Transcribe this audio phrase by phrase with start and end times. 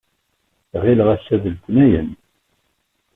[0.81, 2.09] Ɣileɣ ass-a d letniyen.